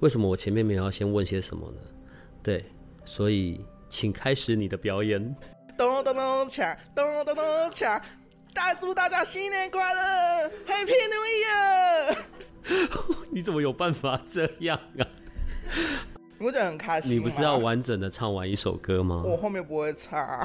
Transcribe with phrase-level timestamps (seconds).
[0.00, 1.78] 为什么我前面没有要先问些什么呢？
[2.42, 2.64] 对，
[3.04, 5.22] 所以请开始你的表演。
[5.78, 8.02] 咚咚咚锵，咚咚咚锵，
[8.52, 13.16] 大祝大家新年快乐，Happy New Year！
[13.30, 15.06] 你怎么有办法这样啊？
[16.40, 17.12] 我觉得很开心。
[17.12, 19.22] 你不是要完整的唱完一首歌吗？
[19.24, 20.44] 我后面不会唱，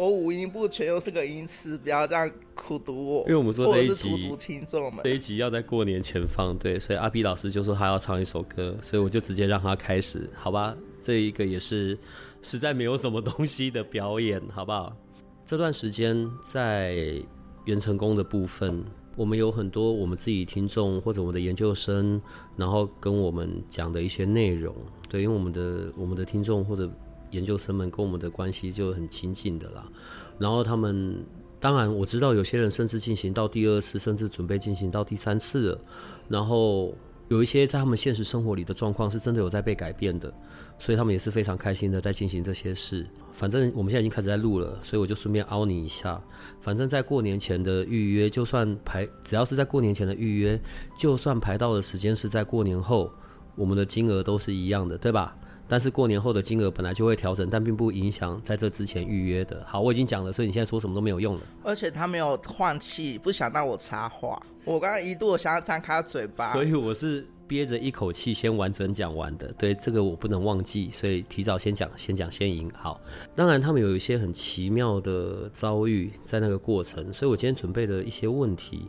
[0.00, 3.20] 我五音不全，又是个音痴，不要这样苦读我。
[3.24, 10.74] 因为我们说这一集，荼毒听众们，这一集要在过年前放，对，所以阿 B 老师就说他要唱一首歌，所以我就直接让他开始，好吧？
[11.02, 11.98] 这一个也是
[12.40, 14.96] 实在没有什么东西的表演，好不好？
[15.44, 17.22] 这段时间在
[17.66, 18.82] 元成功的部分，
[19.16, 22.18] 我们有很多我们自己听众或者我们的研究生，
[22.56, 24.74] 然后跟我们讲的一些内容，
[25.10, 26.90] 对，因为我们的我们的听众或者
[27.30, 29.86] 研究生们跟我们的关系就很亲近的啦。
[30.38, 31.16] 然后他们
[31.58, 35.80] 当然我知道有些人甚至进行到第二次，甚至准备进行到第三次了。
[36.28, 36.94] 然后
[37.28, 40.32] 有一些在他们现实生活里的状况是真的有在被改变的。
[40.78, 43.06] 所以他们也是非常开心的在进行这些事。
[43.34, 46.18] 反正我们现在已经开始在录了，所以我就顺便凹你一下。
[46.62, 50.58] 反正，在过年前的预约，就算排，只要是在过年前的预约，
[50.98, 53.12] 就算排到的时间是在过年后，
[53.56, 55.36] 我们的金额都是一样的，对吧？
[55.70, 59.64] 但是过年后的金额本来就会调整，但并不影响在这之前预约的。
[59.66, 61.40] 好，我已经讲了，所以你现在说什么都没有用了。
[61.62, 64.42] 而且他没有换气，不想让我插话。
[64.64, 67.24] 我刚刚一度想要张开嘴巴，所以我是。
[67.50, 72.70] 憋着一口气先完整讲完的，对这个我不能忘记，所以提早先讲，先讲先赢。
[72.72, 73.00] 好，
[73.34, 78.88] 当然他们有一些很奇妙的遭遇在那个过程，所以我今天准备的一些问题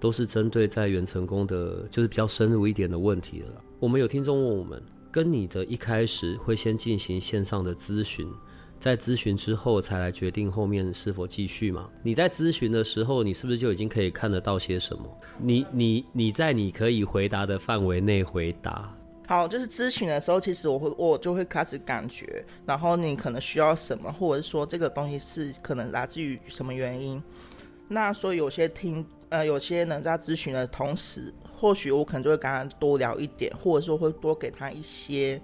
[0.00, 3.62] 都是针对在元成功的，就是比较深入一点的问题了。
[3.78, 8.30] 我们有听众问我们，跟你的一开始会先进行线上的咨询。
[8.78, 11.90] 在咨询之后才来决定后面是否继续嘛？
[12.02, 15.04] 你在咨询的时候，你是不是就已经可以看得到些什么？
[15.38, 18.96] 你你你在你可以回答的范围内回答。
[19.26, 27.22] 好，就是咨询的时候，其实我会我就会开始感觉，然后你可能需要什么，或者是说这个东西是可能来自于什么原因。
[27.86, 35.40] 那所以有些听呃有些人在咨询的同时，或许我可能就会跟他多聊一点，或者说会多给他一些。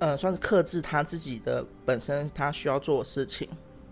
[0.00, 3.48] 呃，算是克制他自己的本身他需要做的事情，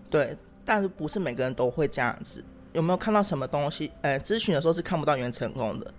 [0.09, 2.43] 对，但是不是每个人都会这样子。
[2.73, 3.89] 有没有看到什么东西？
[4.01, 5.93] 呃，咨询的时候是看不到原成功的，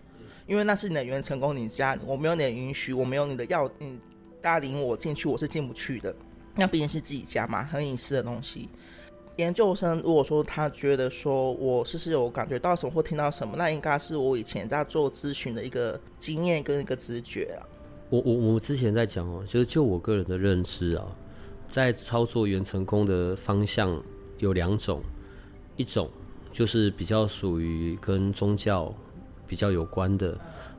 [0.47, 3.99] 因为那是你的原成功，你家我没有你的允许，我没有你的要，你
[4.43, 6.15] 带领我进去，我是进不去的。
[6.55, 8.69] 那毕竟是自己家嘛，很隐私的东西。
[9.37, 17.67] 研究生如果说他觉得说我是是有感觉到什么或听到什么，那应该是我以前在做咨询的一个经验跟一个直觉啊。
[18.11, 21.05] 我我我之前在讲哦，就是就我个人的认知啊，
[21.69, 24.00] 在操作元成功的方向
[24.39, 25.03] 有两种，
[25.77, 26.09] 一种
[26.53, 28.94] 就是比较属于跟宗教
[29.49, 30.39] 比较有关的，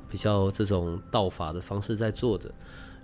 [0.09, 2.47] 比较这种道法的方式在做的；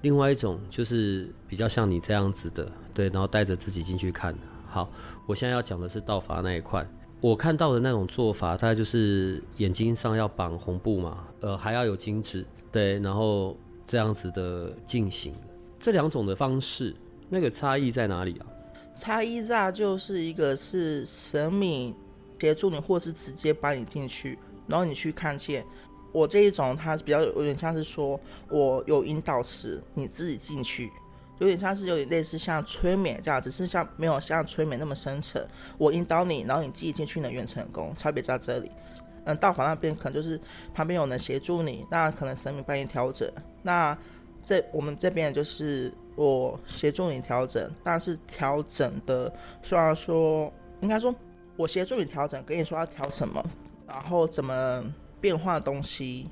[0.01, 4.34] 另外一种就是比较像你这样子的，对，然后带着自己进去看。
[4.72, 4.90] 好，
[5.28, 6.84] 我现在要讲的是道法那一块，
[7.20, 13.56] 我看到的那种做法，大概就是眼睛上要绑红布嘛，呃，还要有金纸，对，然后。
[13.88, 15.34] 这样子的进行，
[15.78, 16.96] 这两种的方式，
[17.28, 18.46] 那个差异在哪里啊？
[18.96, 21.94] 差异在就是一个是神明
[22.40, 25.66] 协助你，或是直接把你进去，然后你去看见。
[26.14, 28.18] 我这一种，它比较有点像是说，
[28.50, 30.90] 我有引导时，你自己进去，
[31.41, 35.44] 有点像是有点类似像催眠这样，只是像没有像催眠那么深层。
[35.75, 38.72] 我引导你，然后你自己进去能远成功，差别在这里。
[39.24, 40.40] 嗯，道法那边可能就是
[40.72, 43.28] 旁边有人协助你，那可能神明帮你调整。
[43.64, 43.97] 那
[44.43, 49.34] 这我们这边就是我协助你调整，但是调整的
[49.64, 51.14] 虽然说应该说
[51.55, 53.43] 我协助你调整，跟你说要调什么，
[53.88, 54.84] 然后怎么
[55.20, 56.29] 变化东西，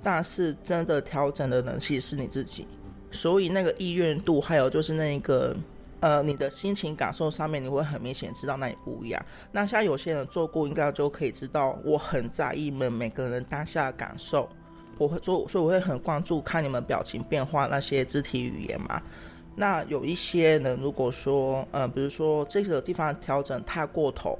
[0.00, 2.68] 但是真的调整的人其实是你自己，
[3.14, 5.56] 所以那个意愿度还有就是那个。
[6.00, 9.26] 呃，你的心情感受上面，你会很明显知道那里不一样。
[9.52, 14.46] 那像有些人做过，应该就可以知道，我很在意们每个人当下的感受。
[14.98, 19.00] 我会做，所以我会很关注看你们表情变化那些肢体语言嘛。
[19.56, 24.38] 那有一些人，如果说，呃，比如说这个地方调整太过头，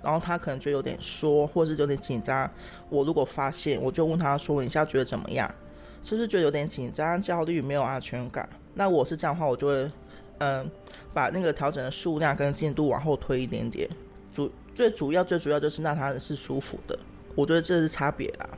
[0.00, 2.48] 然后他可能就有点缩，或是有点紧张。
[2.88, 5.52] 我如果发现，我就问他说：“你现在觉得怎么样？”
[6.02, 8.48] 是不是觉得有点紧张、焦虑、没有安全感？
[8.74, 9.90] 那我是这样的话，我就会
[10.38, 10.70] 嗯，
[11.12, 13.88] 把那个调整的数量跟进度往后推一点点。
[14.32, 16.98] 主最主要最主要就是让他是舒服的，
[17.34, 18.48] 我觉得这是差别啦。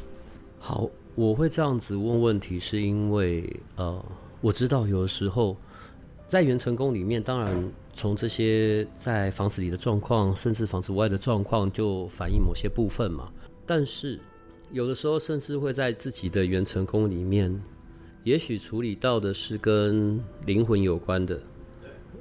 [0.58, 3.44] 好，我会这样子问问题，是因为
[3.76, 4.04] 呃，
[4.40, 5.56] 我知道有的时候
[6.28, 13.32] 在元成功里面，当然从这些在房子里的状况，甚至房子外的状况，就反映某些部分嘛。
[13.66, 14.20] 但是
[14.72, 17.62] 有的时候，甚至会在自己的元成功里面，
[18.24, 21.38] 也许处理到的是跟灵魂有关的。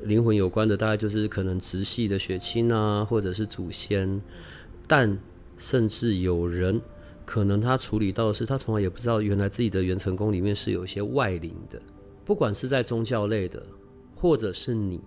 [0.03, 4.21] 灵魂有关的，大概就是可能直系的血亲啊，或者是祖先。
[4.85, 5.17] 但
[5.57, 6.81] 甚至有人，
[7.23, 11.81] 可能他处理到的是，他从来也不知道，原来自己的元成功里面是有一些外灵的。
[12.25, 13.63] 不管是在宗教类的，
[14.13, 14.99] 或者是你，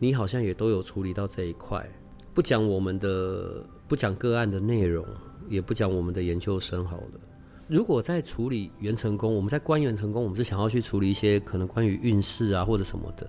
[0.00, 1.88] 你好像也都有处理到这一块。
[2.34, 5.06] 不讲我们的，不讲个案的内容，
[5.48, 7.20] 也不讲我们的研究生好了。
[7.68, 13.28] 如果在处理元成功，我们在观元成功，我们是想要去处理一些可能关于运势啊，或者什么的。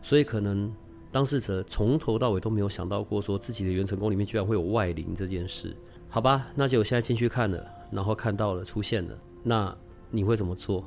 [0.00, 0.72] 所以可能
[1.10, 5.76] 当事者从头到尾都没有想到过，说自己的元成功里面居然会有外灵这件事，
[6.08, 6.46] 好吧？
[6.54, 9.76] 那就我现在进去看了，然后看到了出现了，那
[10.08, 10.84] 你会怎么做？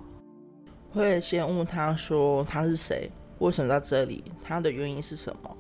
[0.90, 5.58] 会先问他说他是谁，为什么在这里，他的原因是什么？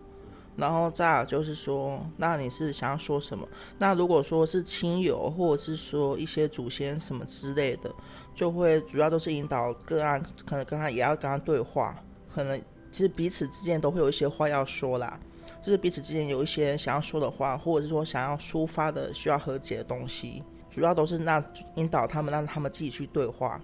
[0.56, 3.48] 然后再就是说，那你是想要说什么？
[3.78, 7.94] 那如果说是亲友，或者是说一些祖先什么之类的，
[8.36, 11.96] 就会主要都是引导个案，可能跟他也要跟他对话，
[12.34, 12.62] 可能。
[12.92, 15.20] 其实彼此之间都会有一些话要说啦，
[15.64, 23.60] 就是彼此之间有一些想要说的话，或者是说想要抒发的需要和解的东西，主要都是那引导他们，让他们自己去对话，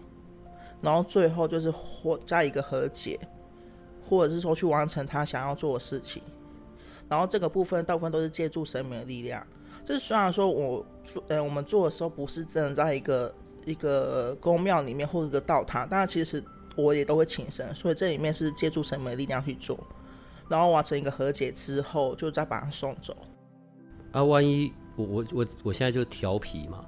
[0.82, 3.20] 然后最后就是或加一个和解，
[4.10, 6.24] 或者是说去完成他想要做的事情。
[7.10, 9.46] 然后这个部分大部分都是借助神明的力量。
[9.84, 13.34] 就是虽然说我做，呃，我们做的时候不是真的在一个
[13.66, 16.44] 一个宫庙里面或者一个道堂，但是其实。
[16.76, 19.78] 我也都会请神，所以这里面是借助神明的力量去做，
[20.48, 23.14] 然后完成一个和解之后，就再把他送走。
[24.14, 26.86] 啊，万一我我我我现在就调皮嘛？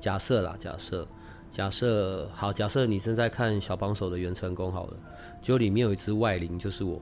[0.00, 1.06] 假设啦，假设
[1.50, 4.96] 假设好，假设你正在看小帮手的元成功好了，
[5.42, 6.98] 就里面有一只外灵，就是我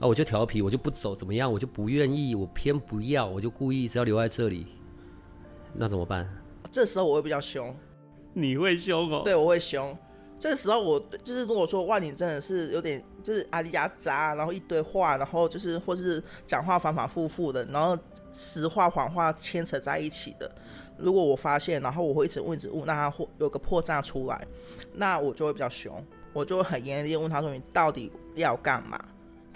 [0.00, 1.52] 啊，我就调皮，我就不走，怎么样？
[1.52, 4.66] 我就不愿意，我偏不要，我就故意是要留在这里，
[5.74, 6.28] 那怎么办？
[6.70, 7.74] 这时候我会比较凶，
[8.32, 9.22] 你会凶哦？
[9.24, 9.96] 对，我会凶。
[10.38, 17.98] 这时候我就是如果说万宁真的是有点就是阿里亚杂，然后一堆话，然后就是或是讲话反反复复的，然后
[18.32, 20.48] 实话谎话牵扯在一起的，
[20.96, 24.46] 如果我发现，然后我会一直问一直问，那他或有个破绽出来，
[24.94, 25.92] 那我就会比较凶，
[26.32, 28.96] 我就会很严厉问他说你到底要干嘛？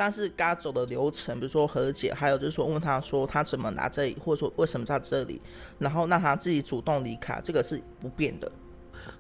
[0.03, 5.41] 但是该走的流程，比如说和解，还有就是说问他说他怎么拿这里，或者说为什么在这里，
[5.79, 8.51] 然后让他自己主动离开，这个是不变的。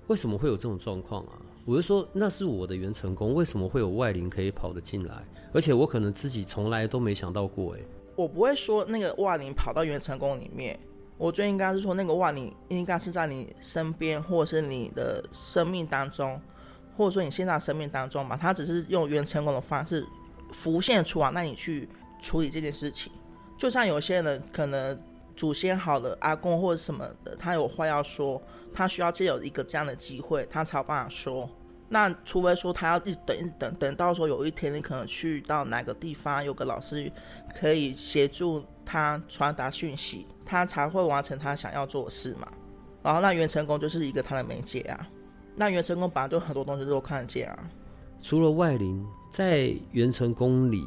[0.09, 1.39] 为什么会有这种状况啊？
[1.65, 5.25] 我就说，那是我的原成功，为什么会有外灵可以跑得进来？
[5.53, 7.81] 而且我可能自己从来都没想到过，哎，
[8.17, 10.77] 我不会说那个外灵跑到原成功里面，
[11.17, 16.43] 我觉得应该是说那个外灵应该是在你身边，或者是你的生命当中，
[16.97, 20.05] 或者说你现在生命当中吧，他只是用原成功的方式
[20.53, 21.89] 浮现出来，那你去
[22.21, 23.11] 处理这件事情。
[23.59, 24.97] 就像有些人可能
[25.35, 28.41] 祖先好了，阿公或者什么的，他有话要说。
[28.75, 31.47] 他需要借有一个这样的机会，他才有办法说。
[31.91, 37.13] 那除非说他要一等一等，等到说有一天你可能去到哪个地方，有个老师
[37.55, 42.51] 可以协助他传达讯息，他才会完成他想要做的事嘛。
[43.03, 45.07] 然后那元成功就是一个他的媒介啊。
[45.55, 47.71] 那元成功本来就很多东西都看得见啊。
[48.23, 50.83] 除了外灵，在元成宫里，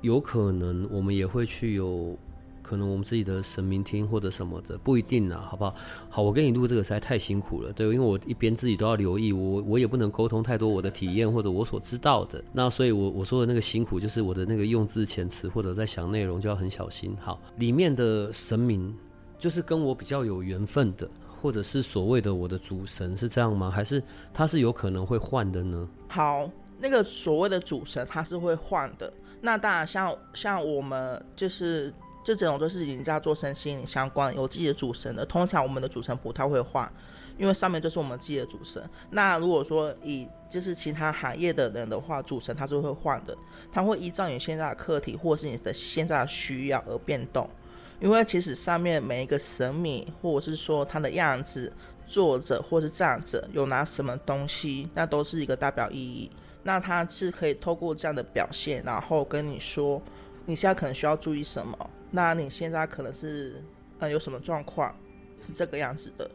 [0.00, 2.16] 有可能我们也会去有。
[2.60, 5.74] 可能我们自己的神明厅或者什么的不一定啊，好不好？
[6.10, 17.16] 好，我跟你录这个实在太辛苦了，对，因为我一边自己都要留意，我我也不能沟通太多我的体验或者我所知道的，那所以，我我说的那个辛苦就是我的那个用字遣词或者在想内容就要很小心。
[17.18, 18.94] 好，里面的神明
[19.38, 21.08] 就是跟我比较有缘分的，
[21.40, 23.70] 或者是所谓的我的主神是这样吗？
[23.70, 24.02] 还是
[24.34, 25.88] 他是有可能会换的呢？
[26.06, 31.92] 好，那个所谓的主神他是会换的，那当然像像我们就是。
[32.24, 35.24] 这种都是人家做身心灵相关，有自己的主神的。
[35.24, 36.92] 通常我们的主神不太会换，
[37.38, 38.82] 因为上面就是我们自己的主神。
[39.08, 43.34] 那如果说以就是其他行业的人的话，主神他是会换的，
[43.72, 47.48] 他会依照你现在的课题或者是你的现在的需要而变动。
[47.98, 51.72] 因为其实上面每一个神明，或者是说他的样子、
[52.04, 56.30] 坐着或是站着，有拿什么东西，那都是一个代表意义。
[56.62, 60.02] 那他是可以透过这样的表现，然后跟你说，
[60.44, 61.90] 你现在可能需要注意什么。
[62.10, 63.62] 那你现在可能是，
[63.98, 64.94] 呃，有什么状况
[65.46, 66.30] 是这个样子的？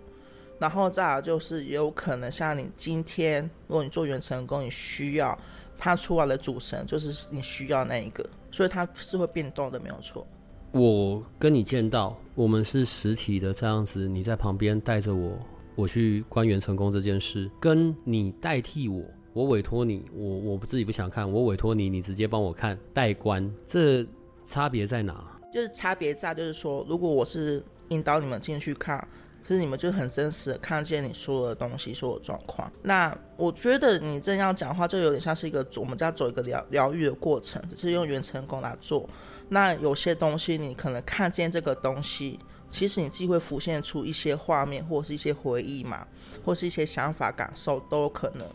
[0.60, 5.38] 然后再来就是也有可能像你今天，如果你做原成功，你需要
[5.77, 10.25] 他出来的主神就是你需要那一个，所以它是会变动的，没有错。
[10.72, 15.38] 我跟你见到，我们是实体的这样子，你在旁边带着我，
[15.75, 19.03] 我去观元成功这件事，跟你代替我，
[19.34, 24.06] 我委托你，我我自己不想看，我委托你，你直接帮我看代观，这
[24.46, 25.40] 差别在哪？
[25.52, 29.08] 就是差别在就是说，如果我是引导你们进去看。
[29.46, 32.72] 其实你们就很真实的看见你说的东西，说的状况。
[32.82, 39.06] 那我觉得你这样讲话，就有点像是一个我们在走一个疗疗愈的过程，只是用元成功来做。
[39.50, 46.08] 那有些东西你可能看见这个东西，其实你自己会浮现出一些画面，或是一些回忆嘛，
[46.46, 48.48] 或是一些想法感受都有可能。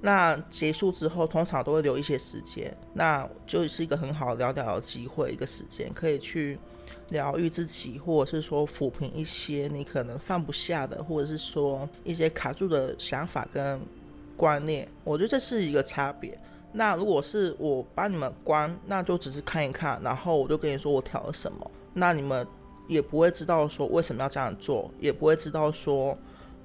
[0.00, 6.58] 那结束之后，通常都会留一些时间，那就是一个很好聊聊的机会，一个时间可以去。
[7.10, 13.80] 疗愈自己，或者是说抚平一些你可能放不下的，或者是说一些卡住的想法跟
[14.36, 16.36] 观念，我觉得这是一个差别。
[16.72, 22.44] 那如果是我帮你们关，那就只是看一看，然后我就跟你说我调了什么，那你们
[22.88, 26.18] 也不会知道说为什么要这样做，也不会知道说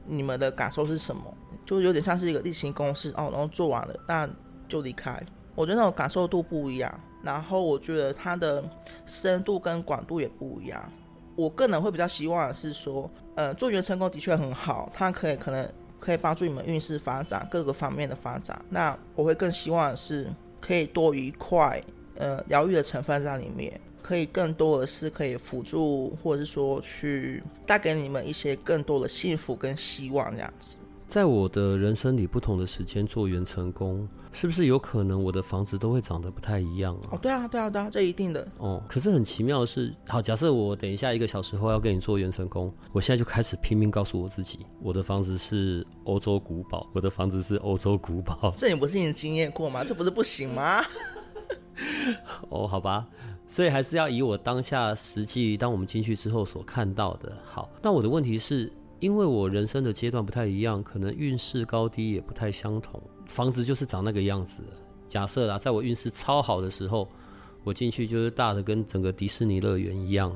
[0.08, 1.22] 你们的感受是什么，
[1.66, 4.30] 就有点像是一个例行公事哦，然后做完了那
[4.68, 5.20] 就离开。
[5.56, 7.00] 我觉得那种感受度不一样。
[7.24, 8.64] 然后我觉得它的
[9.08, 10.92] 深度跟广度也不一样。
[11.36, 15.68] 我个人会比较希望的是说，呃，做元成功的确很好，它可以可能
[16.00, 18.64] 可以帮助你们运势发展各个方面的发展。
[18.70, 20.28] 那我会更希望的是
[20.62, 21.82] 可以多一块
[22.16, 30.78] 呃疗愈的成分在里面，可以更多的是可以辅助或者是说去带给你们一些更多的幸福跟希望这样子。
[31.16, 37.12] 在我的人生里，不同的时间做元成功，是不是有可能我的房子都会长得不太一样啊？
[37.14, 38.46] 哦，对啊，对啊，对啊，这一定的。
[38.58, 48.54] 哦，可是很奇妙的是，好，假设我等一下一个小时后要跟你做元成功，我现在就开始拼命告诉我自己，我的房子是欧洲古堡，我的房子是欧洲古堡。
[48.58, 49.86] 这你不是已经经验过吗？
[49.86, 50.84] 这不是不行吗？
[52.50, 53.08] 哦，好吧，
[53.48, 57.32] 所以还是要以我当下实际，当我们进去之后所看到的。
[57.46, 58.70] 好，那我的问题是。
[59.06, 63.00] 因为我人生的阶段不太一样，可能运势高低也不太相同。
[63.28, 64.64] 房子就是长那个样子。
[65.08, 67.08] 假设啦，在我运势超好的时候，
[67.64, 70.32] 我进去就是大的跟整个迪士尼乐园一样；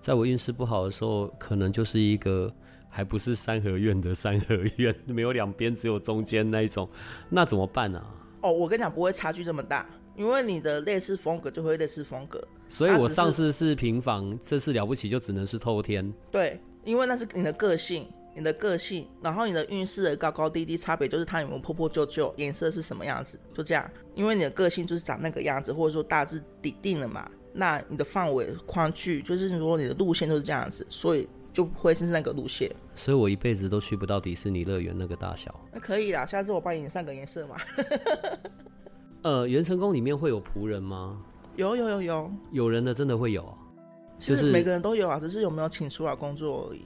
[0.00, 2.52] 在我运势不好的时候，可能就是一个
[2.88, 6.88] 还不是三合院的三合院， 没有两边，只有中间那一种。
[7.28, 8.04] 那怎么办呢？
[8.40, 12.42] 哦，我跟你讲，不会差距这么大，因为你的类似风格就会类似风格。
[12.66, 16.12] 所以我上次是平房，这次了不起就只能是透天。
[16.32, 16.60] 对。
[16.88, 23.90] 因为那是你的个性，你的个性，然后你的运势的高高低低差别就是它有没有破破旧旧，颜色是什么样子，就这样。
[24.14, 32.74] 因为你的个性就是长那个样子，或者说大致底定了嘛，那你的范围宽距就是说你的路线就是这样子，所以就会是那个路线。
[32.94, 35.54] 所以我一辈子都去不到迪士尼乐园那个大小。
[35.70, 37.56] 那可以啦，下次我帮你上个颜色嘛。
[39.20, 41.22] 呃，元成宫里面会有仆人吗？
[41.56, 43.54] 有有有有，有人的真的会有。
[44.18, 46.84] 其实每个人都有啊，只是有没有请出来工作而已。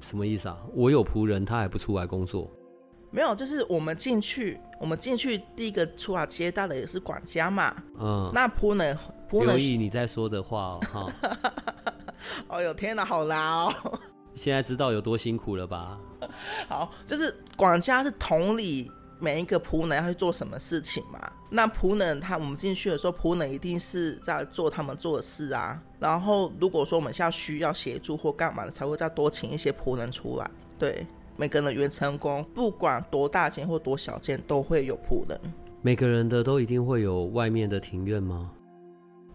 [0.00, 0.56] 什么意思啊？
[0.74, 2.50] 我有仆人，他还不出来工作？
[3.10, 7.74] 没有，就是我们进去，我们进去第一个出来接待的也是管家嘛。
[7.98, 8.30] 嗯。
[8.32, 8.96] 那仆人，
[9.30, 9.48] 仆人。
[9.48, 11.12] 留意你在说的话哦，哈。
[12.48, 13.98] 哦 呦天哪，好拉哦！
[14.34, 16.00] 现在知道有多辛苦了吧？
[16.68, 18.90] 好，就是管家是同理。
[19.22, 21.30] 每一个仆人要去做什么事情嘛？
[21.48, 25.80] 那仆人他我们进去的时候，仆人一定是在做他们做的事啊。
[26.00, 30.50] 然后如果说我们现在需要协助或干嘛的，才会再多请一些仆人出来。
[30.76, 35.40] 对，每个人的原成功，不管多大件或多小件，都会有仆人。
[35.82, 38.50] 每个人的都一定会有外面的庭院吗？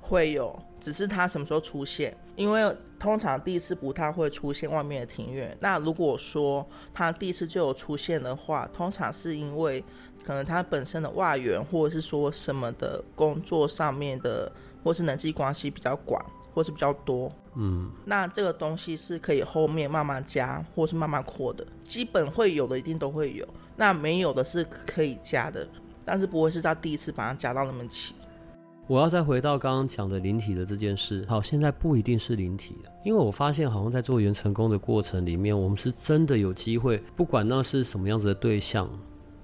[0.02, 2.16] 会有，只是他什么时候出现？
[2.36, 5.56] 因为通常第一次不太会出现外面的庭院。
[5.60, 9.84] 那如果说他第一次就有出现的话，通常是因为
[10.24, 14.52] 可能他本身的外援，或者是说什么的工作上面的，
[14.84, 17.32] 或是人际关系比较广，或是比较多。
[17.56, 21.66] 嗯，那这个东西是可以后面慢慢加，或是慢慢扩的。
[21.82, 25.68] 基本会有的一定都会有，那没有的是可以加的，
[26.06, 28.14] 但是不会是在第一次把它加到那么齐。
[28.88, 31.26] 我要再回到刚刚讲的灵体的这件事。
[31.28, 38.90] 好，现在不一定是灵体，因为我发现好像在做元成功的过程里面，我们是真的有机会，不管那是什么样子的对象，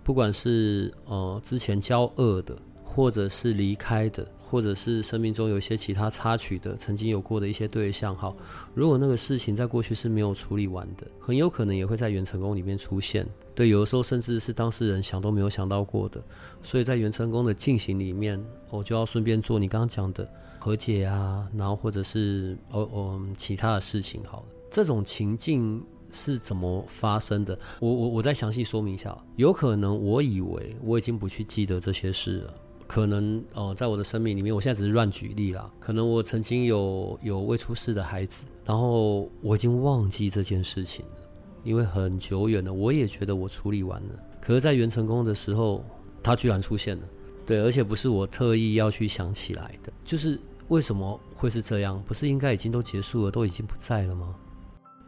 [0.02, 2.58] 不管是呃之前交恶的。
[2.96, 8.36] 或者是离开的，或者是生命中有一些其他插曲的，曾经有过的一些对象，哈，
[8.76, 13.28] 如果那个事情在过去是没有处理完的，很有可能也会在元成功里面出现。
[13.56, 16.24] 对，有的时候甚至是当事人想都没有想到过的，
[16.62, 27.58] 所以在元成功的进行里面，我就要顺便做你刚刚讲的和解啊，然后或者是哦哦其他的事情，好了，这种情境是怎么发生的？
[27.80, 29.18] 我我我再详细说明一下。
[29.36, 32.54] 有可能我以为我已经不去记得这些事了，
[32.94, 35.68] 可能哦，在我的生命里面，我现在只是乱举例啦。
[35.80, 41.28] 可能我曾经有有未出世的孩子，然后我已经忘记这件事情了，
[41.64, 42.72] 因为很久远了。
[42.72, 44.10] 我也觉得我处理完了，
[44.40, 45.84] 可是，在元成功的时候，
[46.22, 47.04] 他居然出现了。
[47.48, 52.00] 对，而且不是我特意要去想起来的，就是为什么会是这样？
[52.06, 54.36] 不是应该已经都结束了，都已经不在了吗？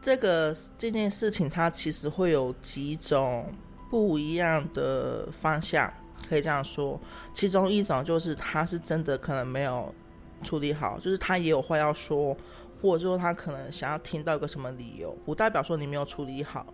[0.02, 3.46] 这个这件事情，它其实会有几种
[3.88, 5.88] 不一样的方向，
[6.28, 7.00] 可以这样说。
[7.32, 9.94] 其中一种就是他是真的可能没有
[10.42, 12.36] 处理好，就是他也有话要说，
[12.80, 16.66] 或者说他可能想要听到一个什么理由，不代表说你没有处理好，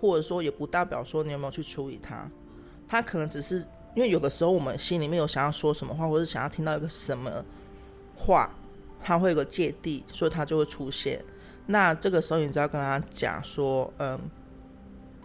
[0.00, 2.30] 或者说也不代表说你有没有去处理他，
[2.88, 3.64] 他可能只是。
[3.94, 7.30] 因为有的时候我们心里面有想要说什么话，或者想要听到一个什么
[8.16, 8.50] 话，
[9.00, 11.24] 他会有个芥蒂，所以他就会出现。
[11.66, 14.18] 那这个时候，你只要跟他讲说，嗯，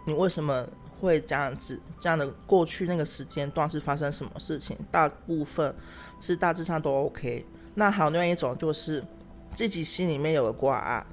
[0.05, 0.67] 你为什么
[0.99, 1.79] 会这样子？
[1.99, 4.77] 这样的过去那个时间段是发生什么事情？
[4.91, 5.73] 大部分
[6.19, 7.45] 是大致上都 OK。
[7.75, 9.03] 那还有另外一种就是
[9.53, 11.05] 自己心里面有个挂碍，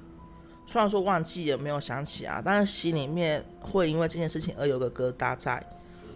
[0.65, 5.65] 虽然说忘记也没有想起啊，但是心里面会因为这件事情而有个疙瘩在。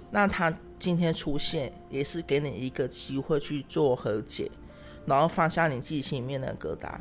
[0.09, 4.51] 那他今天出现，也是给你一个机会去做和解，
[5.05, 6.91] 然后放下你自己心里面的疙瘩，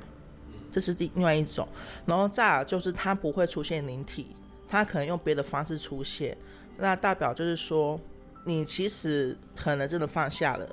[0.71, 1.67] 这是第另外一种。
[2.07, 4.29] 然后再就是他不会出现灵体，
[4.69, 6.37] 他可能用别的方式出现，
[6.80, 8.00] 那代表就是说
[8.44, 10.68] 你其实可能真的放下了，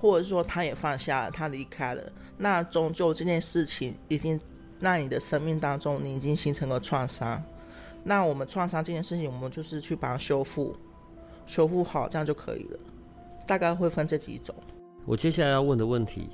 [0.00, 2.02] 或者说他也放下了，他离开了。
[2.36, 4.40] 那终究这件事情已经
[4.80, 7.42] 让你的生命当中你已经形成了创伤，
[8.02, 10.76] 那我们创伤这件事情，我们就是去把它修复。
[11.44, 12.78] 修复好，这样就可以了。
[13.46, 14.54] 大概会分这几种。
[15.04, 16.28] 我接下来要问的问题，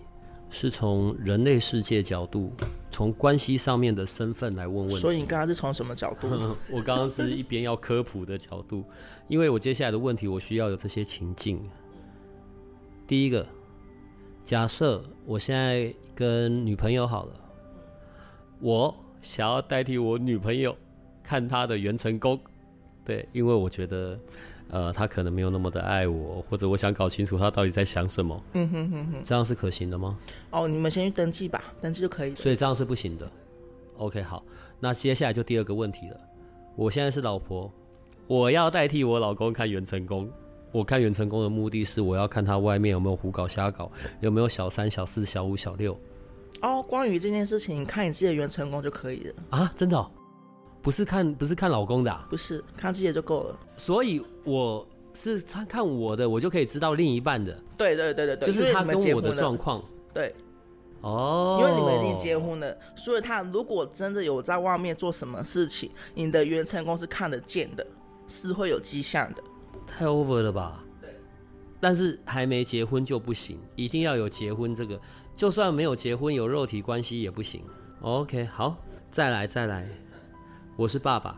[0.51, 2.53] 是从人类世界角度，
[2.91, 4.99] 从关系上面的身份来问问题。
[4.99, 6.29] 所以你刚刚是从什么角度？
[6.73, 8.85] 我刚刚是一边要科普的角度，
[9.29, 11.61] 因为我接下来的问题，我需要有这些情境。
[13.07, 13.47] 第一个，
[14.45, 17.33] 假设我现在跟女朋友好了，
[18.61, 20.77] 我想要代替我女朋友
[21.23, 22.39] 看她的元成功，
[23.05, 24.19] 对，因为我觉得。
[24.71, 28.43] 呃，他可能没有那么的爱我，或者我想搞清楚他到底在想什么。
[28.53, 30.19] 嗯哼哼哼，这样是可行的吗？
[30.51, 32.35] 哦，你们先去登记吧，登记就可以。
[32.35, 33.31] 所以这样是不行的。
[33.97, 34.45] OK，好，
[34.79, 36.21] 那接下来就第二个问题了。
[36.77, 37.73] 我现在是老婆，
[38.27, 40.31] 我要代替我老公看袁成功。
[40.71, 45.99] 我看袁成功的目的是，我要看他外面有没有胡搞瞎搞，有没有小三、小四、小五、小六。
[46.61, 49.35] 哦，关于这件事情，看你自己的袁成功就可以了。
[49.49, 50.11] 啊，真的？
[50.83, 53.59] 不是看不是看老公的，不是看自己的就够了。
[53.77, 57.53] 所以我是看看我的，我就可以知道另一半的。
[57.77, 59.83] 对对对对对，就是他跟我的状况。
[60.15, 60.35] 对，
[61.01, 67.87] 哦，因为你们已经结婚了，所以他如果真的有在外面做什么事情，你的原成功是看得见的，
[68.27, 69.43] 是会有迹象的。
[69.87, 70.83] 太 over 了吧？
[71.01, 71.11] 对。
[71.81, 75.01] 但是还没结婚就不行，一定要有结婚这个，
[75.37, 77.63] 就算没有结婚，有肉体关系也不行。
[78.01, 78.77] OK，好，
[79.11, 79.89] 再来再来。
[80.79, 81.37] 我是爸爸，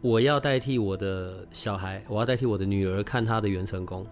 [0.00, 4.04] 我要代替我的小孩，我要代替我的女儿看她的元成功。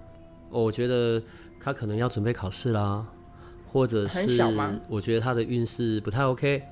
[0.48, 1.20] 我觉得
[1.58, 3.04] 她可能要准备考试啦，
[3.66, 4.40] 或者是
[4.88, 6.62] 我觉得她的运势不太 OK。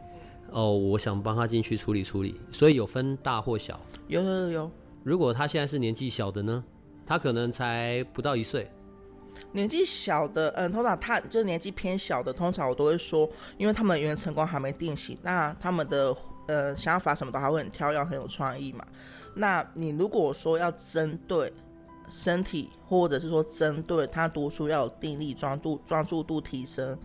[0.53, 3.81] 哦，我想帮她进去处理处理，所以有分大或小。
[4.07, 4.71] 有有有有。
[5.03, 6.63] 如果她现在是年纪小的呢？
[7.05, 8.71] 她可能才不到一岁。
[9.51, 16.17] 年纪小的，嗯，通常他就是年纪偏小的，通常我都会说，因为他们原成功还没定型，那他们的。
[16.47, 18.85] 呃，想法什么的还会很挑，要很有创意嘛。
[19.35, 21.53] 那你如果说要针对
[22.09, 26.97] 身体，或者是说针对他读书要有定力、专注、专注度提升，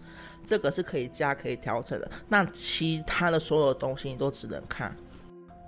[0.46, 2.10] 这个是可以加、可以调整的。
[2.30, 4.96] 那其他的所有东西你都只能看。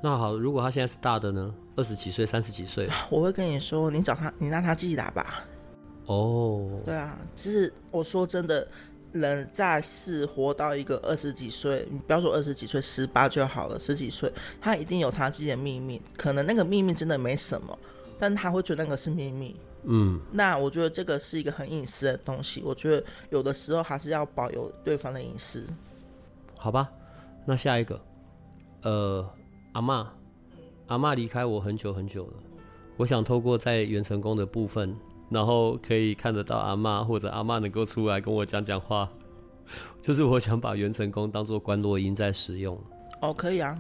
[0.02, 1.54] 那好，如果他现在是大的呢？
[1.76, 5.44] 二十几岁、三十几岁， 我会跟你说，你找他，你让他自己打吧。
[6.06, 8.68] 哦，对啊，其实我说真的。
[9.14, 13.80] 人在世活到一个二十几岁，你不要说二十几岁，十八就好了。
[13.80, 17.78] 十几岁，他一定有他自己的秘密，可能那个秘密真的没什么，
[18.20, 19.56] 但他会觉得那个是秘密。
[19.84, 25.64] 嗯，那我觉得这个是一个很隐私的东西，我觉得有的时候还是要保有对方的隐私。
[26.58, 26.90] 好吧，
[27.46, 28.02] 那下一个，
[28.82, 29.30] 呃，
[29.74, 30.12] 阿妈，
[30.88, 32.34] 阿妈离开我很久很久了，
[32.98, 34.96] 我想透过在元成功的部分。
[35.34, 39.10] 然后可以看得到阿妈，或者阿妈能够出来跟我讲讲话，
[40.02, 42.80] 就是我想把元成功当做关落音在使用。
[43.22, 43.78] 哦，可以啊。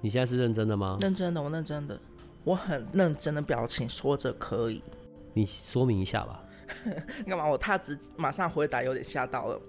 [0.00, 0.98] 你现在是认真的吗？
[1.00, 2.00] 认真的，我认真的，
[2.42, 4.82] 我很认真的表情说着可以。
[5.32, 6.42] 你说明一下吧。
[7.26, 7.46] 干嘛？
[7.46, 9.60] 我太直，马上回答有点吓到了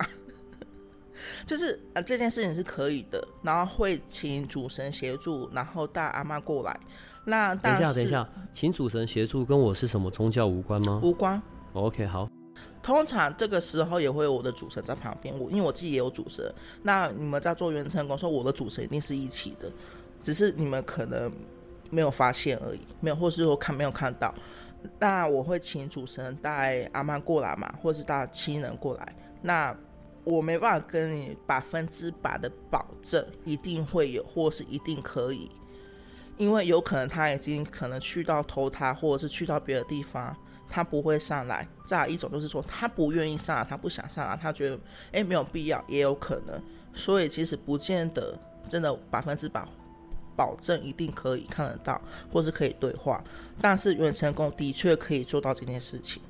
[1.46, 6.80] 就是呃这件事情是可以的，然后会请主神协助，然后带阿妈过来。
[7.26, 11.00] 那等一下，等一下，请主神协助跟我是什么宗教无关吗？
[11.04, 11.42] 无关。
[11.74, 12.28] OK，好。
[12.84, 16.44] 通常这个时候也会有我的主神在旁边，我因为我自己也有主神。
[16.82, 19.72] 那你们在做元成功，说我的主神一定是一起的，
[20.22, 21.32] 只是你们可能
[21.92, 24.34] 没有发现而已，没有，或是说看没有看到。
[25.00, 29.16] 那我会请主神带阿曼过来嘛，或者是带亲人过来。
[29.44, 29.76] 那
[30.24, 35.52] 我没办法跟你百分之百的保证一定会有，或是一定可以。
[36.38, 40.36] 因为有可能他已经可能去到投胎，或者是去到别的地方，
[40.70, 41.68] 他不会上来。
[41.86, 44.80] 再一种就是说，他不愿意上来，他不想上来，他觉得
[45.12, 46.62] 诶没有必要，也有可能。
[46.94, 49.64] 所以其实不见得真的百分之百
[50.36, 53.24] 保证一定可以看得到，或是可以对话。
[53.62, 56.22] 但是远成功的确可以做到这件事情。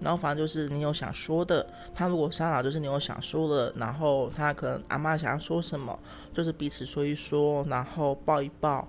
[0.00, 5.96] 然后反正就是你有想说的，他如果上来就是你有想说的，然后他可能阿妈想要说什么，
[6.32, 8.88] 就是彼此说一说，然后抱一抱。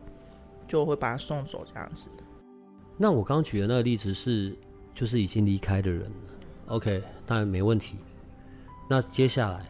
[0.74, 2.10] 就会把他送走这样子。
[2.98, 4.58] 那我刚举的那个例子是，
[4.92, 6.16] 就是已经离开的人了。
[6.66, 7.96] OK，当然没问题。
[8.90, 9.64] 那接下来，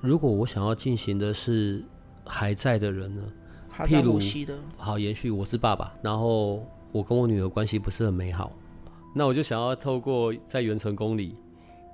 [0.00, 1.82] 如果我想要进行的是
[2.24, 3.22] 还在的人呢？
[3.68, 4.20] 譬如，
[4.76, 8.52] 好延续，我是爸爸，然后我跟我女儿关系不是很美好，
[9.12, 11.36] 那我就想要透过在元成宫里，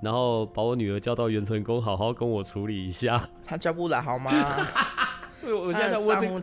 [0.02, 3.26] 然后把我女儿叫到元成宫，好好跟我处理一下。
[3.42, 4.30] 她叫不来好吗？
[5.44, 6.34] 我现在问这个，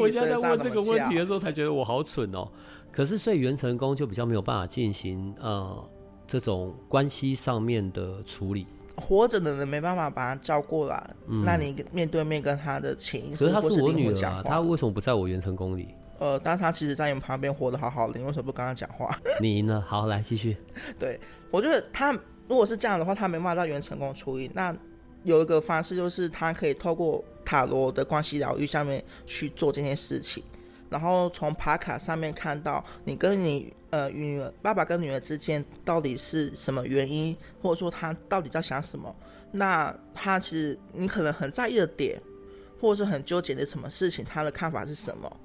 [0.00, 2.48] 我现在问这个问题的时候，才觉得我好蠢哦。
[2.92, 5.88] 可是，所以元成功就比较没有办法进行呃
[6.26, 8.66] 这种关系上面的处理。
[8.96, 15.88] 活着的人没办法把他叫过来，那你面对面跟他的潜意识，可是他是我女儿，他为什么不在我元成功里？
[16.18, 19.16] 呃，但他其实在你旁边活得好好的，你为什么不跟他讲话？
[19.40, 19.80] 你赢了？
[19.80, 20.54] 好，来继续。
[20.98, 21.18] 对，
[21.50, 22.12] 我觉得他
[22.46, 24.50] 如果是这样的话，他没办法到元成功处理。
[24.52, 24.76] 那
[25.24, 27.24] 有一个方式就是他可以透过。
[27.42, 30.44] 塔罗的关系疗愈上面去做这件事情，
[30.88, 39.12] 然后从爬卡上面看到你跟你呃女儿爸爸跟女儿之间到底是什么原因，或者说他到底在想什么？
[39.50, 42.22] 那他其实你可能很在意的点，
[42.80, 45.36] 或者是很纠结的什么事情，他的看法是什么？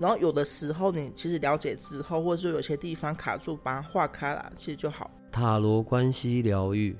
[0.00, 5.08] 然后有的时候你其实了解之后，或者说有些地方卡住，把它化开了，其实就好。
[5.30, 6.96] 塔罗关系疗愈。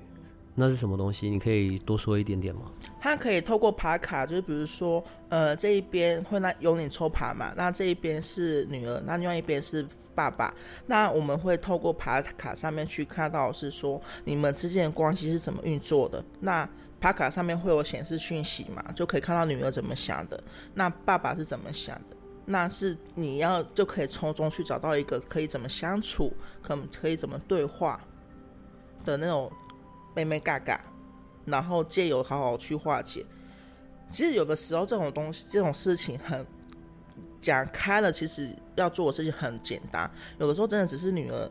[0.58, 1.28] 那是什么东西？
[1.28, 2.62] 你可以多说一点点吗？
[2.98, 10.54] 它可以透过爬卡，就是比如说，呃，这一边会那由你抽牌嘛，那这一边是女儿，那另外一边是爸爸。
[10.86, 16.24] 那我们会透过爬卡上面去看到，是说你们之间的关系是怎么运作的。
[16.40, 16.66] 那
[16.98, 20.42] 爬卡上面会有显示讯息嘛，就可以看到女儿怎么想的，
[20.72, 22.16] 那爸爸是怎么想的，
[22.46, 28.00] 那是你要就可以从中去找到一个可以怎么相处，可可以怎么对话
[29.04, 29.52] 的那种。
[30.16, 30.80] 妹妹嘎嘎，
[31.44, 33.24] 然后借由好好去化解。
[34.08, 36.44] 其实有的时候这种东西，这种事情很
[37.40, 40.10] 讲开了，其实要做的事情很简单。
[40.38, 41.50] 有的时候真的只是女儿，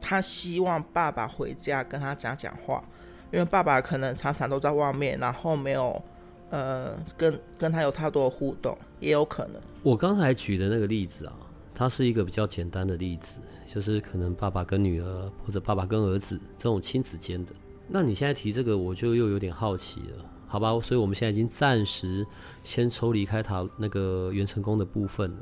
[0.00, 2.82] 她希望爸爸回家跟她讲讲话，
[3.30, 6.02] 因为爸爸可能常常都在外面，然后没有
[6.48, 9.60] 呃跟跟他有太多的互动，也有可能。
[9.82, 11.34] 我刚才举的那个例子啊，
[11.78, 13.40] 它是一个比较简单的例子。
[13.72, 17.52] 就是可能爸爸跟女儿，或者爸爸跟儿子这种亲子间的。
[17.86, 20.80] 那你现在提这个，我就又有点好奇了，好吧？
[20.80, 22.26] 所以我们现在已经暂时
[22.64, 25.36] 先抽离开塔那个元成功的部分了。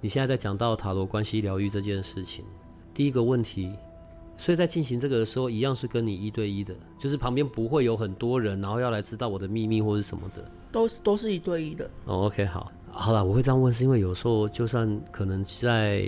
[0.00, 2.44] 你现在在讲到塔罗关系疗愈这件事情，
[2.92, 3.72] 第一个问题，
[4.36, 11.88] 所以在进行这个的时候，一样是跟你一对一的，就是旁边不会有很多人，然后要来知道我的秘密或者什么的，都是都是一对一的。
[12.06, 12.72] 哦，OK，好。
[12.94, 16.06] 好了，我会这样问，是因为有时候就算可能在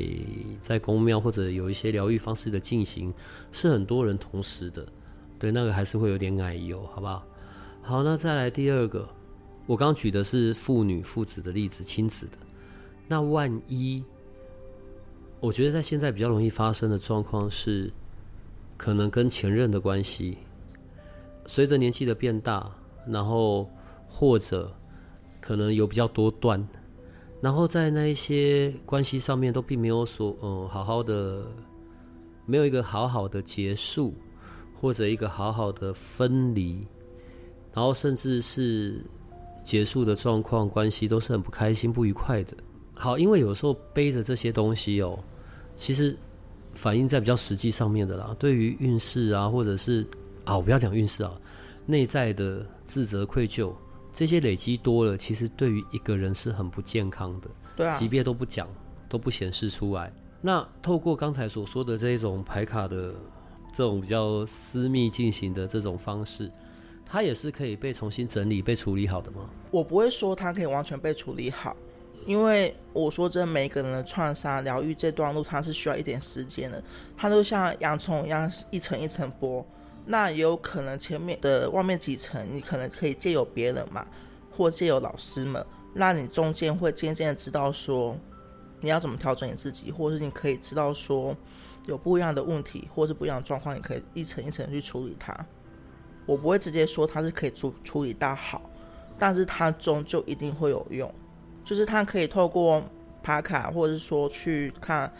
[0.60, 3.12] 在公庙或者有一些疗愈方式的进行，
[3.52, 4.86] 是很多人同时的，
[5.38, 7.26] 对那个还是会有点矮油，好不好？
[7.80, 9.08] 好，那再来第二个，
[9.66, 12.36] 我刚举的是父女父子的例子，亲子的。
[13.08, 14.04] 那万一，
[15.40, 17.90] 我觉得在现在比较容易发生的状况是，
[18.76, 20.36] 可能跟前任的关系，
[21.46, 22.70] 随着年纪的变大，
[23.08, 23.68] 然后
[24.06, 24.70] 或者。
[25.44, 26.66] 可能有比较多段，
[27.42, 31.46] 然后在那一些关系上面都并没有所嗯好好的，
[32.46, 34.14] 没有一个好好的结束，
[34.80, 36.86] 或者一个好好的分离，
[37.74, 39.04] 然后甚至是
[39.62, 42.56] 结束的状况，关系都是很不开心、不愉快的。
[42.94, 45.22] 好，因为有时候背着这些东西哦，
[45.76, 46.16] 其实
[46.72, 48.34] 反映在比较实际上面的啦。
[48.38, 50.06] 对于运势啊，或者是
[50.46, 51.38] 啊，我不要讲运势啊，
[51.84, 53.70] 内在的自责、愧疚。
[54.14, 57.50] 这些累积多了，其实对于一个人是很不健康的。
[57.76, 58.68] 对啊，级别都不讲，
[59.08, 60.12] 都不显示出来。
[60.40, 63.12] 那透过刚才所说的这种排卡的
[63.72, 66.48] 这种比较私密进行的这种方式，
[67.04, 69.50] 它也是可以被重新整理、被处理好的吗？
[69.72, 71.76] 我不会说它可以完全被处理好，
[72.24, 76.80] 因为我说真，每个人的创伤疗愈这段路，它是需要一点时间的。
[77.16, 79.64] 它就像洋葱一样，一层一层剥。
[80.06, 84.06] 那也有可能前面的外面几层，你可能可以借由别人嘛，
[84.50, 85.64] 或借由老师们，
[85.94, 88.14] 那你中间会渐渐的知道说，
[88.80, 91.34] 你要怎么调整你自己，或者是你可以知道说，
[91.86, 95.34] 有不一样的问题，或者是不一样的状况，你可以一层一层去处理它。
[96.26, 98.70] 我不会直接说它是可以处处理到好，
[99.18, 101.12] 但是它终究一定会有用，
[101.64, 102.82] 就是它可以透过
[103.22, 105.10] 爬卡，或者是说去看。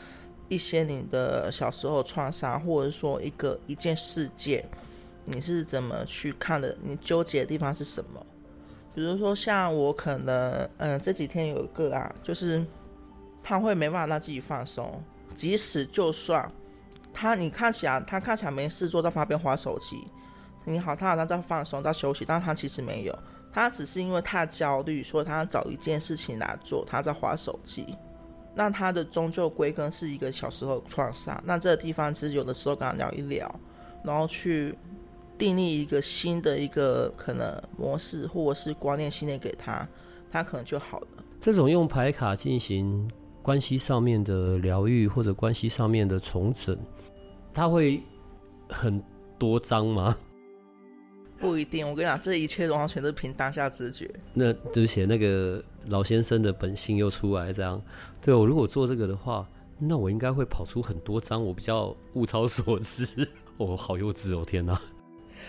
[0.48, 4.64] 一些你的小时候创伤，或者说一个一件事件，
[5.24, 6.76] 你是怎么去看的？
[6.82, 8.24] 你纠结的地方是什么？
[8.94, 12.64] 比如说像我可能，嗯，这几天有一个啊，就是
[13.42, 15.02] 他会没办法让自己放松，
[15.34, 16.48] 即使就算
[17.12, 20.06] 他你看起来他看起来没事做，在旁边划手机，
[20.64, 23.18] 你好，他好像在放松在休息，但他其实没有，
[23.52, 27.96] 他只是因为太焦虑，所以他找一件事情来做，他在划手机。
[28.54, 33.52] 那他的终究归根是一个小时候创伤，那这个地方其实有的时候跟他聊一聊，
[34.04, 34.74] 然后去
[35.36, 39.86] 订立一个新的一个可能模式或者是观念信念给他，
[40.30, 41.06] 他可能就好了。
[41.40, 43.10] 这种用牌卡进行
[43.42, 46.78] 关系上面的疗愈或者关系上面的重整，
[47.52, 48.00] 他会
[48.68, 49.02] 很
[49.38, 50.16] 多张吗？
[51.44, 54.10] 不一定，我跟你讲，这一切完全都是凭当下直觉。
[54.32, 57.80] 那而且那个老先生的本性又出来，这样，
[58.22, 59.46] 对我如果做这个的话，
[59.78, 63.28] 那我应该会跑出很多张，我比较物超所值。
[63.58, 64.80] 哦，好幼稚哦，天哪！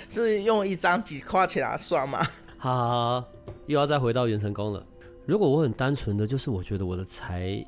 [0.10, 2.28] 是用一张几块钱来算吗？
[2.58, 3.26] 哈，
[3.66, 4.86] 又要再回到元成功了。
[5.26, 7.66] 如果我很单纯的就是我觉得我的财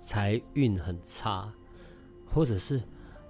[0.00, 1.50] 财运很差，
[2.26, 2.80] 或者是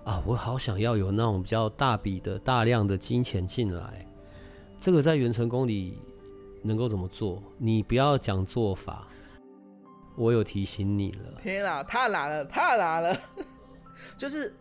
[0.08, 4.08] 啊，我好想要有那种比较大笔的大量的金钱进来。
[4.78, 5.98] 这个在元成功里
[6.62, 7.42] 能够怎么做？
[7.58, 9.06] 你不要讲做法，
[10.16, 11.38] 我有提醒你了。
[11.42, 13.14] 天啊，太难了，太难了！
[14.16, 14.56] 就是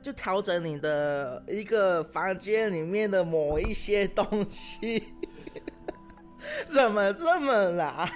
[0.00, 5.12] 就调整你的一个房间里面的某一些东西，
[6.66, 8.10] 怎么这么难？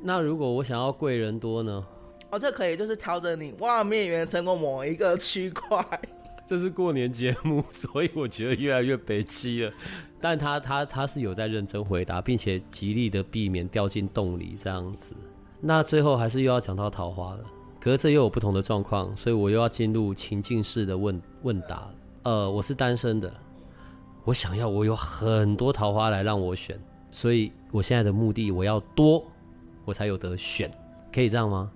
[0.00, 1.86] 那如果我想要贵人多呢？
[2.30, 5.84] 哦，这可以，就是调整你外面元成功某一个区块。
[6.46, 9.72] 这是过年节目， 所以我觉得越来越悲戚了。
[10.20, 15.14] 但他他他是有在认真回答，并且极力的避免掉进洞里这样子。
[15.60, 17.44] 那最后还是又要讲到桃花了，
[17.80, 21.88] 可是这又有不同的状况，所以我又要进入情境式的问问答。
[22.24, 23.32] 呃，我是单身的，
[24.24, 26.78] 我想要我有很多桃花来让我选，
[27.10, 29.24] 所以我现在的目的我要多，
[29.84, 30.70] 我才有得选，
[31.12, 31.70] 可以这样吗？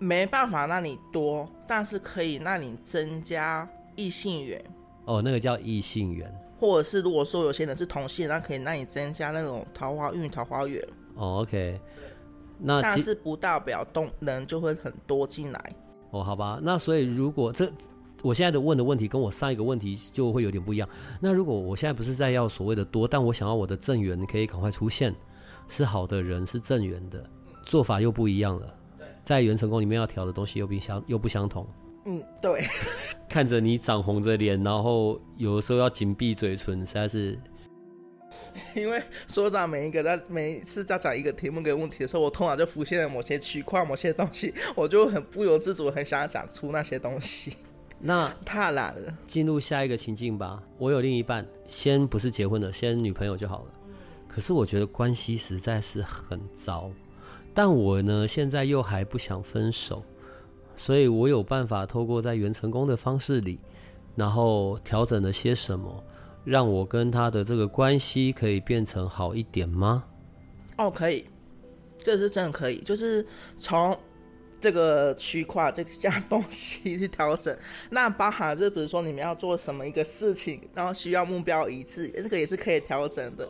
[0.00, 4.60] 没办法让你多，但是可以让你增加异性缘。
[5.04, 10.82] 哦，那个叫异性缘，或者是如果说有些人是同性，那可以让你增加那种桃花运、桃花缘。
[11.14, 11.78] 哦，OK，
[12.58, 15.76] 那但是不代表动人就会很多进来。
[16.12, 17.70] 哦，好吧，那所以如果这
[18.22, 20.88] 我现在的问的问题跟我上一个问题就会有点不一样。
[21.20, 25.14] 那如果我现在不是在要所谓的多，但我想要我的正缘可以赶快出现，
[25.68, 27.22] 是好的人是正缘的
[27.62, 28.74] 做法又不一样了。
[29.30, 31.64] 在元成功里面要调的东西又不相又不相同。
[32.04, 32.66] 嗯，对。
[33.28, 37.38] 看着你长红着脸，然后有的时候要紧闭嘴唇，实在是。
[38.74, 47.56] 因为所长每一个在每一次在讲一个题目、一个问题的时候，我通常就浮现了某些区块、某些东西，我就很不由自主，很想要讲出那些东西。
[48.00, 49.16] 那 太难了。
[49.24, 50.60] 进入下一个情境吧。
[50.76, 53.66] 我有另一半，先不是结婚的，先女朋友就好了。
[54.26, 56.90] 可是我觉得关系实在是很糟。
[57.62, 60.02] 但我呢，现在又还不想分手，
[60.74, 63.60] 所以我有办法透过在原成功的方式里，
[64.16, 66.02] 然后调整了些什么，
[66.42, 70.04] 让我跟他的这个关系可以变成好一点吗？
[70.78, 71.26] 哦，可以，
[71.98, 73.26] 这是真的可以，就是
[73.58, 73.94] 从
[74.58, 77.54] 这个区块这项东西去调整。
[77.90, 83.46] 那包含就比如说你们要做什么一个事情，然后需要目标一致，那个也是可以调整的。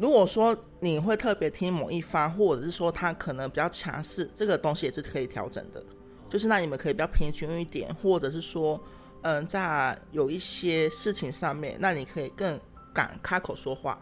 [0.00, 5.84] 如果说你会特别听某一方，或者是说他可能比较强势，这个东西也是可以调整的。
[6.26, 8.82] 就是那你们可以比较平均一点，或者是说，
[9.20, 12.58] 嗯，在有一些事情上面，那你可以更
[12.94, 14.00] 敢开口说话，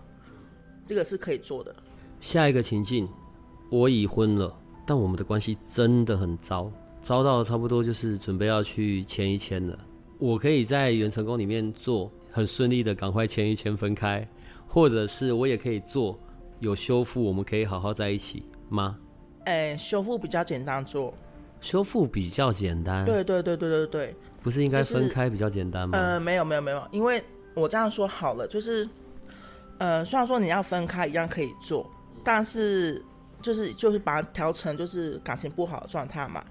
[0.86, 1.74] 这个是可以做的。
[2.20, 3.08] 下一个情境，
[3.68, 4.56] 我已婚了，
[4.86, 9.76] 但我们的关系真的很糟，糟到差不多就是准备要去签一签了。
[10.20, 14.24] 我可以在元成功里面做，很顺利的赶快签一签分开。
[14.68, 16.16] 或者是我也可以做
[16.60, 18.98] 有修复，我们可以好好在一起吗？
[19.46, 21.14] 哎，修复比较简单做，
[21.60, 23.04] 修复比较简单。
[23.04, 25.96] 对对对对对对，不是应该分开比较简单吗？
[25.98, 28.86] 呃，没有没有没有，因为我这样说好了，就是
[29.78, 31.90] 呃，虽然说你要分开一样可以做，
[32.22, 33.02] 但是
[33.40, 36.44] 就是就是把它调成就是感情不好的状态嘛，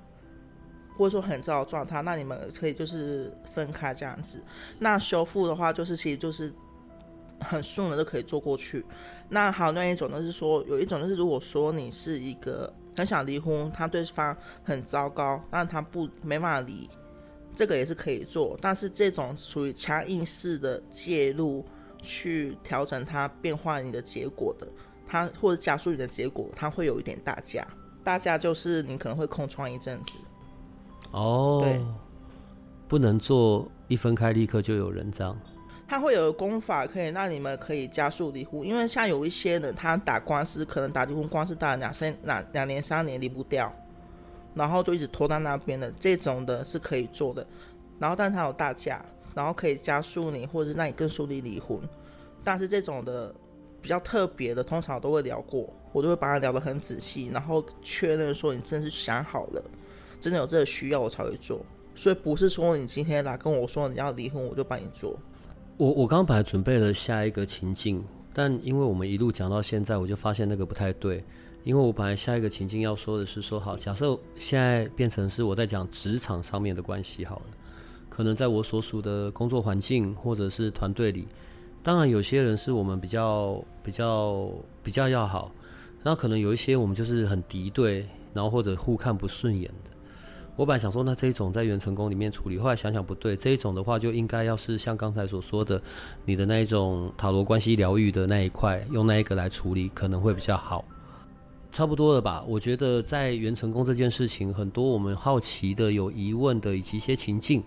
[0.97, 4.41] 或者说很糟的状态，那你们可以就是分开这样子。
[4.79, 6.51] 那修复的话，就是其实就是
[7.39, 8.85] 很顺的就可以做过去。
[9.29, 16.89] 那还有另外一种呢，是说有一种就是如果说你是一个很想离婚，他对方很糟糕，但他不没办法离，
[17.55, 21.65] 这个也是可以做，但是这种属于强硬式的介入。
[21.99, 24.67] 去调整它变化你的结果的，
[25.07, 27.67] 它或者加速你的结果，它会有一点大架。
[28.03, 30.19] 大架就是你可能会空窗一阵子。
[31.11, 31.81] 哦，对，
[32.87, 35.35] 不能做一分开立刻就有人这样。
[35.87, 43.73] 它会有功法可以让你们可以加速离婚，因为像有一些人他打官司可能打离婚官司打了两三两两年三年离不掉，
[44.53, 47.45] 然后就一直拖到那边的，这种的是可以做的。
[47.99, 49.03] 然后但他有大架。
[49.35, 51.79] 然后可以加速你，或者是让你更顺利离婚。
[52.43, 53.31] 但是这种的
[53.79, 59.63] 比较特别的，通常都会聊过，我都会把它聊得很仔细，然后确认说你真的是想好了，
[60.19, 61.63] 真的有这个需要我才会做。
[61.93, 65.15] 所以不是说你今天来跟我说你要离婚，我就帮你做。
[65.77, 71.23] 我我刚刚本来准备了下一个情境，但因为我们一路讲到现在，我就发现那个不太对。
[71.63, 77.45] 因为我本来下一个情境要说的是说好，假设现在变成是我在讲职场上面的关系好了。
[78.09, 81.27] 可能在我所属的工作环境或者是团队里，
[81.83, 84.49] 当然有些人是我们比较比较
[84.81, 85.51] 比较要好，
[86.01, 89.91] 然后可能有一些我们就是很敌对，然后或者互看不顺眼的。
[90.57, 95.79] 我本来想说，那这一种在元成功里面处理，后来想想不对，这一种的话就应该要是像刚才所说的，
[96.25, 100.83] 你的那一种塔罗关系疗愈的那一块，用那一个来处理可能会比较好。
[101.71, 102.43] 差不多了吧？
[102.47, 107.63] 我觉得在元成功这件事情，很多我们好奇的、有疑问的，以及一些情境。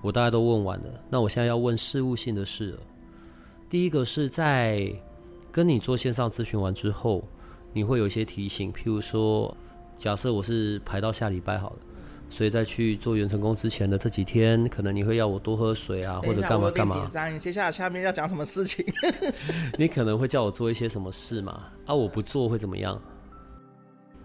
[0.00, 2.78] 我大家都问完了，那我现在要问事务性的事了。
[3.68, 4.90] 第一个是在
[5.50, 7.22] 跟你做线上咨询完之后，
[7.74, 9.54] 你会有一些提醒，譬如说，
[9.98, 11.76] 假设我是排到下礼拜好了，
[12.32, 16.94] 所以在去做元成功之前的这几天，可能你会要我多喝水啊，或者干嘛干嘛。
[16.94, 18.82] 紧张，你接下来下面要讲什么事情？
[19.76, 21.64] 你可能会叫我做一些什么事嘛？
[21.84, 22.98] 啊，我不做会怎么样？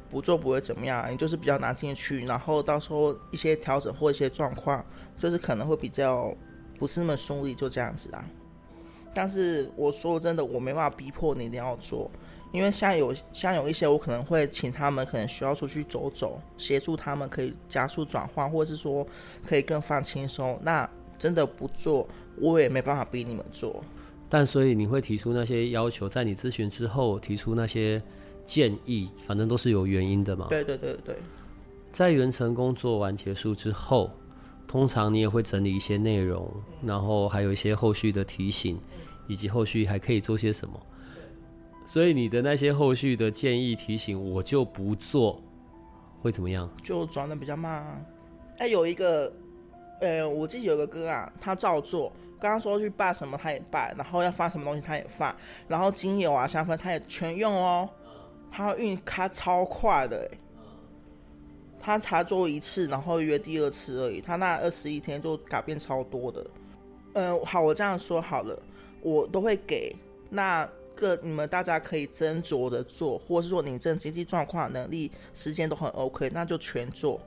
[0.09, 4.83] 不做不会怎么样，你就是比较难进去，然后到时候一些调整或一些状况，
[5.17, 6.33] 就是可能会比较
[6.79, 8.23] 不是那么顺利，就这样子啊。
[9.13, 12.09] 但是我说真的，我没办法逼迫你一定要做，
[12.51, 19.05] 因为像有像有一些我可能会请他们，可能需要出去走走，协助他们可以加速转换，或者是说
[19.45, 20.59] 可以更放轻松。
[20.63, 22.07] 那真的不做，
[22.37, 23.83] 我也没办法逼你们做。
[24.29, 28.01] 但所以你会提出那些要求，在你咨询之后提出那些。
[28.47, 30.47] 建议反正都是有原因的嘛。
[30.49, 31.17] 对对对对，
[31.91, 34.09] 在原成工作完结束之后，
[34.65, 36.49] 通常你也会整理一些内容，
[36.81, 38.79] 然后还有一些后续的提醒，
[39.27, 40.81] 以及后续还可以做些什么。
[41.87, 45.41] 所以你的那些后续的建议提醒，我就不做，
[46.21, 46.69] 会怎么样？
[46.83, 47.71] 就转的比较慢。
[47.71, 48.01] 啊
[48.57, 49.31] 哎，有一个，
[50.01, 55.33] 呃，我自己有个哥啊，他照做，刚刚说去拜什么他也拜，然后要发什么东西他也发，
[55.69, 57.89] 然后精油啊香氛他也全用哦。
[58.51, 60.29] 他运开超快的，
[61.79, 64.19] 他才做一次，然后约第二次而已。
[64.19, 66.45] 他那二十一天就改变超多的。
[67.13, 68.61] 嗯，好，我这样说好了，
[69.01, 69.95] 我都会给
[70.29, 77.21] 那个你们大家可以斟酌的做，或者是说你这经济状况、能力、时间都很 OK，那就全做。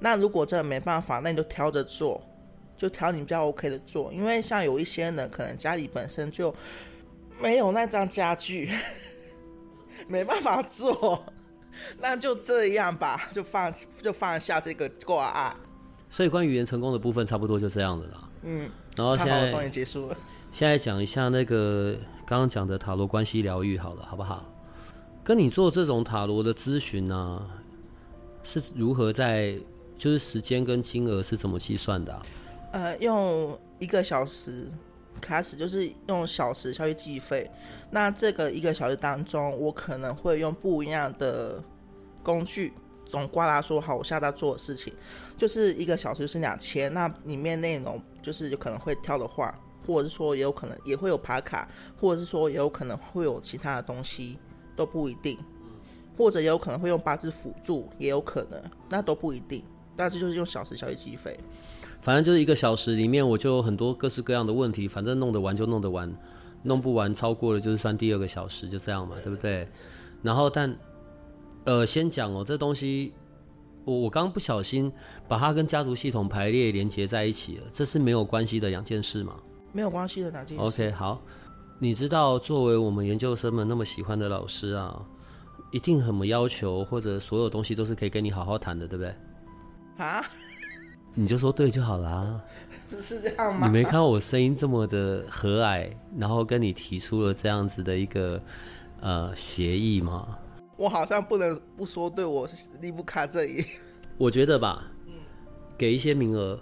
[0.00, 2.20] 那如果真的没办法，那你就挑着做，
[2.76, 4.12] 就挑你比较 OK 的做。
[4.12, 6.52] 因为像有一些人可能家里本身就
[7.40, 8.72] 没有那张家具。
[10.08, 11.24] 没办法做，
[12.00, 13.72] 那就这样吧，就放
[14.02, 15.56] 就放下这个挂案。
[16.10, 18.28] 所以关于语言成功的部分，差不多就这样子啦。
[18.42, 20.16] 嗯，然后现在终于结束了。
[20.52, 21.96] 现在讲一下那个
[22.32, 24.42] 刚刚讲的塔罗关系疗愈，好了，好不好？
[25.22, 27.46] 跟你做这种塔罗的咨询呢，
[28.42, 29.54] 是如何在
[29.98, 32.22] 就是时间跟金额是怎么计算的？
[32.72, 34.66] 呃，用一个小时。
[35.20, 37.48] 开始就是用小时消费计费，
[37.90, 41.62] 那这个一个小时当中，我可能会用不一样的
[42.22, 42.72] 工具。
[43.04, 44.90] 总挂拉说好，我下在做的事情
[45.36, 49.54] 就是一个小时是两千，那里面内容就是有可能会跳的话，
[49.86, 51.68] 或者是说也有可能也会有爬卡，
[52.00, 54.38] 或者是说也有可能会有其他的东西，
[54.76, 55.38] 都不一定。
[56.14, 59.64] 或者也有可能会用八字辅助，也有可能，那都不一定。
[59.96, 61.40] 但是就是用小时消费计费。
[62.02, 66.14] 反正就是一个小时里面，我就有很多各式各样的问题，反正弄得完就弄得完，
[66.64, 69.66] 弄不完超过了就是算第二个小时，就这样嘛，对不对？
[70.20, 70.76] 然后但，
[71.64, 73.14] 呃，先讲哦，这东西，
[73.84, 74.92] 我我刚不小心
[75.26, 79.36] 把它跟家族系统排列连接在一起了，这是没有关系的两件事嘛？
[79.72, 80.62] 没有关系的两件事。
[80.62, 81.20] OK，好，
[81.78, 85.04] 你知道，作为我们研究生们那么喜欢的老师啊，
[85.70, 89.14] 一定很么要求，或者所有东西都是可以跟你好好谈的，对不对？
[89.96, 90.24] 啊，
[91.14, 92.40] 你就说对就好啦。
[93.00, 93.66] 是这样吗？
[93.66, 98.38] 你没看到我声音这么的和蔼，然后跟你提出了这样子的一个
[99.00, 100.36] 呃协议吗？
[100.76, 102.46] 我好像不能不说对我
[102.80, 103.64] 离不开这里。
[104.18, 104.84] 我觉得吧，
[105.78, 106.60] 给一些名额，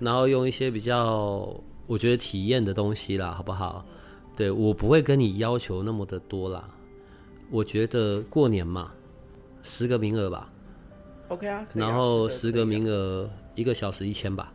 [0.00, 1.54] 然后用一些比较
[1.90, 3.84] 我觉得体验的东西啦，好不好？
[4.36, 6.68] 对我不会跟你要求那么的多啦。
[7.50, 8.92] 我觉得过年嘛，
[9.64, 10.48] 十个名额吧
[11.26, 14.52] ，OK 啊，然后十个名额，一个小时一千吧。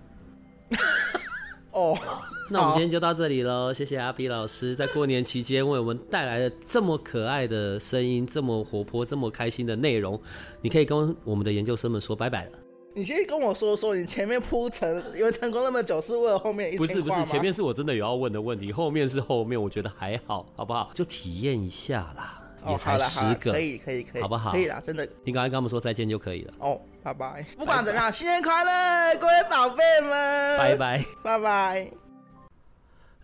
[1.76, 1.94] 哦，
[2.50, 10.18] 那我们今天就到这里喽，谢谢阿比老师在过年期间为我们带来了这么可爱的声音，这么活泼、这么开心的内容。
[10.62, 12.52] 你可以跟我们的研究生们说拜拜了。
[12.98, 20.90] 你先跟我说说，你前面铺陈因为成功那么久，是为了后面一不是不是，前面是我真的有要问的问题，后面是后面，我觉得还好，好不好？
[20.94, 27.46] 就体验一下啦，哦，也才十个可，以可以可以，好不好可以啦，真的你刚才跟我们说再见就可以了，哦，拜拜。
[27.58, 31.06] 不管怎么样，新年快乐，各位宝贝们，拜拜。
[31.22, 31.92] 拜拜。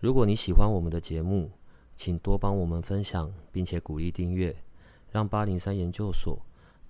[0.00, 1.50] 如果你喜欢我们的节目，
[1.96, 4.54] 请多帮我们分享，并且鼓励订阅，
[5.10, 6.38] 让八零三研究所